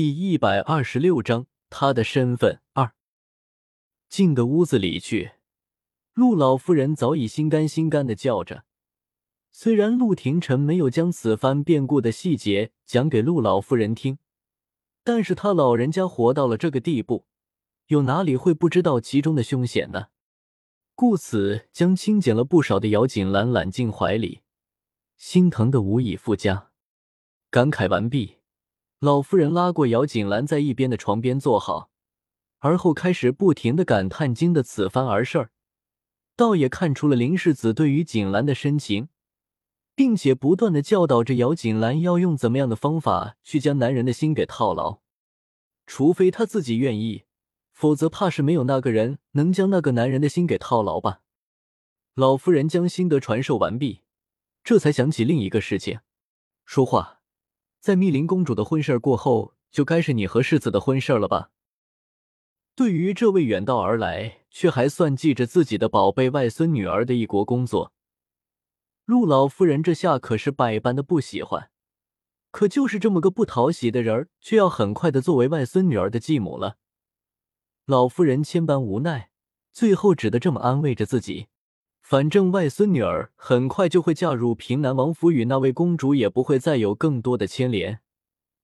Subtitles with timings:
[0.00, 2.94] 第一百二十六章他的身份二。
[4.08, 5.32] 进的屋子里去，
[6.14, 8.62] 陆老夫人早已心甘心甘的叫着。
[9.50, 14.20] 虽然陆廷臣没有将此番变故的细节讲给陆老夫人听，
[15.02, 17.26] 但是他老人家活到了这个地步，
[17.88, 20.10] 又哪里会不知道其中的凶险呢？
[20.94, 24.42] 故此，将清减了不少的姚锦兰揽进怀里，
[25.16, 26.70] 心疼的无以复加。
[27.50, 28.37] 感慨完毕。
[29.00, 31.88] 老夫人拉过姚锦兰，在一边的床边坐好，
[32.58, 35.50] 而后开始不停的感叹经的此番儿事儿，
[36.34, 39.08] 倒也看出了林世子对于锦兰的深情，
[39.94, 44.98] 并且不断的教导着姚锦兰要用怎么样的方法去将男人的心给套牢，
[45.86, 47.22] 除非他自己愿意，
[47.70, 51.20] 否则怕是没有那个人能将那个男人的心给套牢吧。
[52.16, 54.00] 老夫人将心得传授完毕，
[54.64, 56.00] 这才想起另一个事情，
[56.64, 57.17] 说话。
[57.88, 61.52] 在密林公主的婚事过后，就该是你和世子的婚事了吧？
[62.74, 67.94] 对于这位远道而来却还算记着自己的宝贝外孙女儿的一国工作，
[69.06, 71.70] 陆老夫人这下可是百般的不喜欢。
[72.50, 76.76] 可就是这么个不讨喜的人儿，却要很快的作为外孙女儿的继母了。
[77.86, 79.30] 老夫人千般无奈，
[79.72, 81.46] 最后只得这么安慰着自己。
[82.08, 88.00] 反正外孙女儿很快就会嫁入平南王府，与那位公主也不会再有更多的牵连，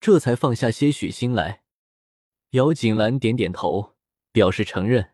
[0.00, 1.62] 这才放下些许心来。
[2.52, 3.96] 姚锦兰点点头，
[4.32, 5.10] 表示承认。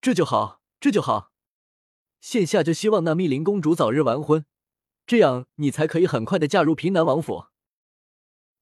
[0.00, 1.32] 这就好，这就好。
[2.18, 4.46] 现下就希望那密林公主早日完婚，
[5.06, 7.48] 这样你才可以很快的嫁入平南王府。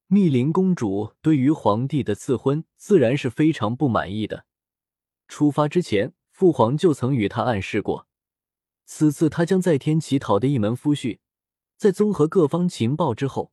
[0.08, 4.46] 密林公主对于皇帝的赐婚自然是非常不满意的。
[5.28, 8.08] 出发之前，父皇就曾与她暗示过。
[8.94, 11.18] 此次他将在天乞讨的一门夫婿，
[11.78, 13.50] 在综合各方情报之后，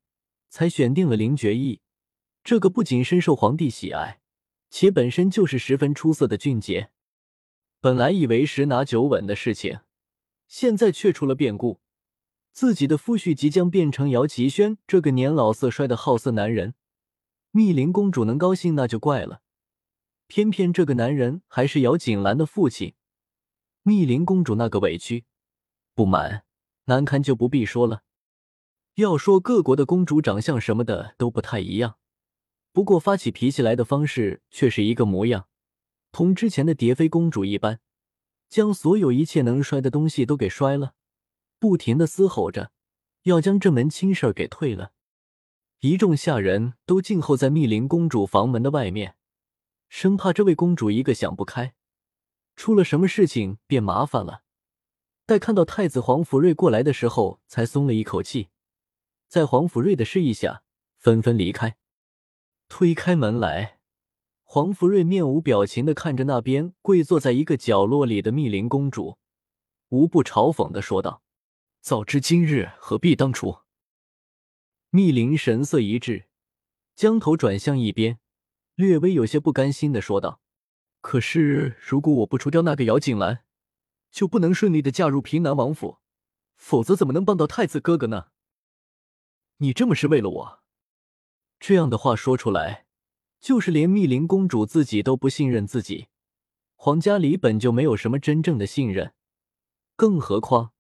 [0.50, 1.80] 才选定了林觉义。
[2.44, 4.20] 这个不仅深受皇帝喜爱，
[4.70, 6.92] 且本身就是十分出色的俊杰。
[7.80, 9.80] 本来以为十拿九稳的事情，
[10.46, 11.80] 现在却出了变故。
[12.52, 16.76] 自己的夫婿即将变成姚齐轩这个年老色衰的好色男人，
[17.52, 19.42] 密林公主能高兴那就怪了。
[20.28, 22.94] 偏偏这个男人还是姚锦兰的父亲。
[23.84, 25.24] 密林公主那个委屈、
[26.00, 26.46] 不满、
[26.86, 28.04] 难堪就不必说了。
[28.96, 31.98] 要说各国的公主长相什么的都不太一样，
[32.72, 35.50] 不过发起脾气来的方式却是一个模样，
[36.14, 37.82] 同之前的蝶妃公主一般，
[38.48, 40.94] 将所有一切能摔的东西都给摔了，
[41.60, 42.72] 不停的嘶吼着
[43.24, 44.94] 要将这门亲事给退了。
[45.82, 49.18] 一众下人都静候在密林公主房门的外面，
[49.90, 51.76] 生怕这位公主一个想不开。
[52.56, 54.44] 出了什么事情便麻烦了。
[55.30, 58.48] 待看到太子黄福瑞过来的时候，才松了一口气。
[59.28, 60.64] 在黄福瑞的示意下，
[60.98, 61.78] 纷纷离开。
[62.68, 63.78] 推开门来，
[64.42, 69.20] 黄福瑞面无表情的看着那边跪坐在一个角落里的密林公主，
[69.90, 71.22] 无不嘲讽的说道
[71.80, 73.60] ：“早知今日，何必当初？”
[74.90, 76.26] 密林神色一滞，
[76.96, 78.18] 将头转向一边，
[78.74, 80.42] 略微有些不甘心的说道。
[81.02, 83.44] 可是，如果我不除掉那个姚锦兰，
[84.12, 86.00] 就不能顺利的嫁入平南王府，
[86.56, 88.28] 否则怎么能帮到太子哥哥呢？
[89.58, 90.64] 你这么是为了我？
[91.60, 92.86] 这样的话说出来，
[93.40, 96.08] 就是连密林公主自己都不信任自己，
[96.76, 99.14] 皇家里本就没有什么真正的信任，
[99.96, 100.72] 更何况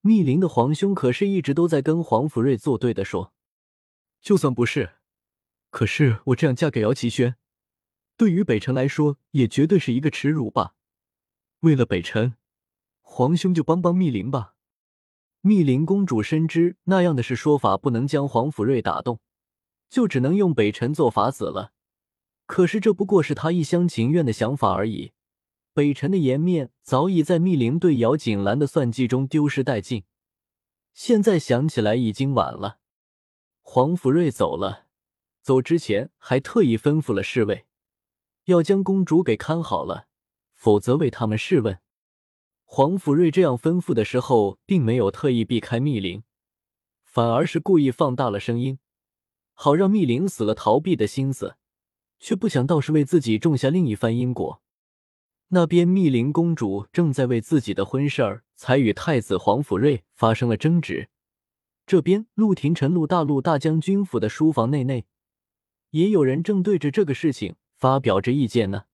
[0.00, 3.32] 密林的皇兄可是一直都在跟黄福瑞作对的说，
[4.20, 4.94] 就算不是，
[5.70, 7.36] 可是我这样嫁给姚齐轩。
[8.16, 10.74] 对于北辰来说，也绝对是一个耻辱吧。
[11.60, 12.36] 为了北辰，
[13.18, 14.54] 皇兄就帮帮密林吧。
[15.40, 19.18] 密林公主深知那样的是说法不能将黄甫瑞打动，
[19.90, 21.72] 就只能用北辰做法子了。
[22.46, 25.10] 可是这不过是他一厢情愿的想法而已。
[25.72, 30.04] 北辰的颜面早已在密林对姚锦兰的算计中丢失殆尽，
[30.94, 32.78] 现在想起来已经晚了。
[33.62, 34.86] 黄甫瑞走了，
[35.42, 37.66] 走之前还特意吩咐了侍卫。
[38.44, 40.06] 要将公主给看好了，
[40.54, 41.80] 否则为他们试问。
[42.78, 46.22] 黄甫瑞这样吩咐的时候，并没有特意避开密林，
[47.02, 48.78] 反而是故意放大了声音，
[49.52, 51.56] 好让密林死了逃避的心思，
[52.20, 54.62] 却不想倒是为自己种下另一番因果。
[55.48, 61.08] 那边密林公主正在为自己的婚事儿，才与太子黄甫瑞发生了争执。
[61.84, 65.04] 这边陆廷臣、陆大陆大将军府的书房内内，
[65.90, 67.56] 也有人正对着这个事情。
[67.74, 68.84] 发表着意见呢，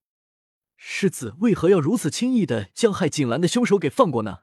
[0.86, 4.40] 世子为何要如此轻易的将害锦兰的凶手给放过呢？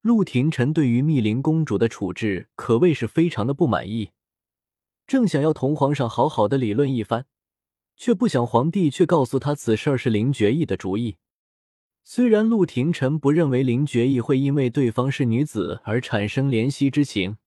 [0.00, 4.12] 陆廷臣对于密林公主的处置可谓是非常的不满意。
[5.08, 7.26] 正想要同皇上好好的理论一番，
[7.96, 11.16] 却不想皇帝却告诉他此事是林觉意的主意。
[12.04, 17.38] 虽然陆廷臣不认为林觉意会因为对方是女子而产生怜惜之情，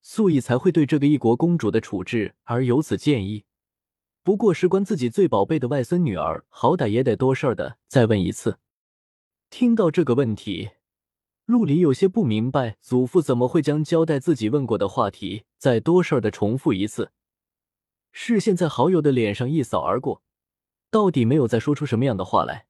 [0.00, 3.44] 所以才会对这个异国公主的处置而有此建议。
[4.22, 8.58] 不过事关自己最宝贝的外孙女儿，好歹也得多事儿的再问一次。
[9.50, 10.70] 听到这个问题，
[11.46, 17.12] 陆离有些不明白，祖父怎么会将交代自己问过的话题再多事儿的重复一次？
[18.12, 20.22] 视线在好友的脸上一扫而过，
[20.90, 22.66] 到底没有再说出什么样的话来。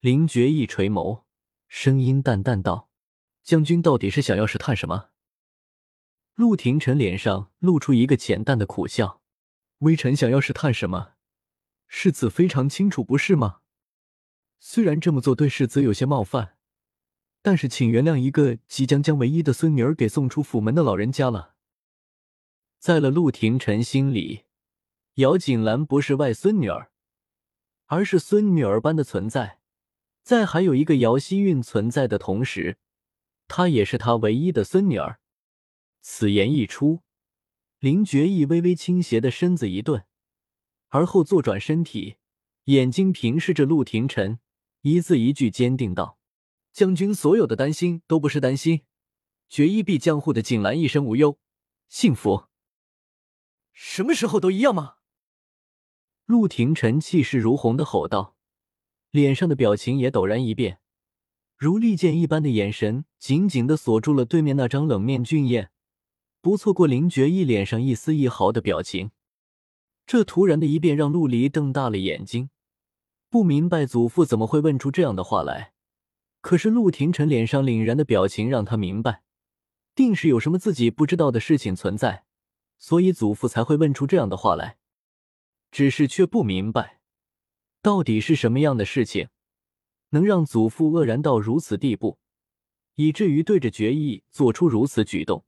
[0.00, 1.24] 林觉一垂眸，
[1.68, 2.88] 声音淡淡道
[3.44, 5.10] ：“将军到底是想要试探什么？”
[6.36, 9.19] 陆廷臣脸上露出一个浅淡的苦笑
[9.80, 11.14] ：“微臣想要试探什么？
[11.86, 13.60] 世子非常清楚，不是吗？
[14.58, 16.56] 虽然这么做对世子有些冒犯，
[17.40, 21.54] 但是请原谅一个即将将唯一的孙女儿给送出府门的老人家了。”
[22.78, 24.44] 在了陆廷臣心里，
[25.14, 26.90] 姚锦兰不是外孙女儿，
[27.86, 29.60] 而是孙女儿般的存在。
[30.22, 32.76] 在还有一个姚希韵存在的同时，
[33.48, 35.20] 她也是他唯一的孙女儿。
[36.02, 37.02] 此言一出，
[37.80, 40.04] 林觉意微微倾斜的身子一顿，
[40.88, 42.16] 而后坐转身体，
[42.64, 44.38] 眼睛平视着陆廷臣，
[44.82, 46.18] 一字一句坚定道
[46.74, 48.82] ：“将军所有的担心都不是担心，
[49.48, 51.38] 决意必将护的锦兰一生无忧，
[51.88, 52.48] 幸福。
[53.72, 54.96] 什么时候都一样吗？”
[56.26, 58.36] 陆廷臣气势如虹的吼道。
[59.10, 60.80] 脸上的表情也陡然一变，
[61.56, 65.72] 如利剑一般的眼神紧紧的锁住了对面那张冷面俊彦，
[66.40, 69.10] 不错过林觉意脸上一丝一毫的表情。
[70.06, 72.50] 这突然的一变让陆离瞪大了眼睛，
[73.28, 75.72] 不明白祖父怎么会问出这样的话来。
[76.40, 79.22] 可是陆廷臣脸上凛然的表情让他明白，
[79.94, 82.24] 定是有什么自己不知道的事情存在，
[82.78, 84.78] 所以祖父才会问出这样的话来。
[85.70, 87.00] 只是却不明白。
[87.82, 89.28] 到底是什么样的事情，
[90.10, 92.18] 能让祖父愕然到如此地步，
[92.96, 95.44] 以至于对着决意做出如此举动？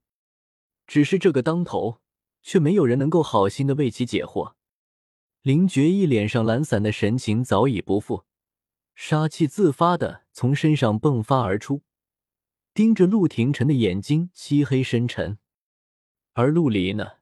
[0.93, 2.03] 只是这个当头，
[2.43, 4.53] 却没有人能够好心的为其解惑。
[5.41, 8.25] 林觉意脸上懒散的神情早已不复，
[8.95, 11.81] 杀气自发的从身上迸发而出，
[12.75, 15.39] 盯着陆廷臣的眼睛，漆黑深沉。
[16.35, 17.13] 而陆离呢，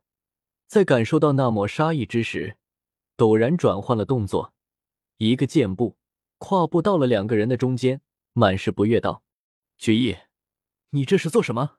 [0.66, 2.56] 在感受到那抹杀意之时，
[3.16, 4.52] 陡然转换了动作。
[5.19, 5.96] 一个箭步，
[6.38, 8.00] 跨步到了两个人的中间，
[8.32, 9.23] 满是不悦道
[9.78, 10.16] ：“觉意，
[10.88, 11.76] 你这是做什么？”